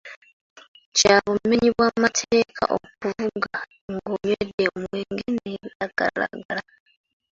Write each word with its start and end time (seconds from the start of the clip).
Kya 0.97 1.15
bumenyi 1.27 1.69
bwa 1.75 1.89
mateeka 2.03 2.63
okuvuga 2.77 3.53
ng'onywedde 3.91 4.65
omwenge 4.75 5.25
n'ebagalalagala. 5.35 6.63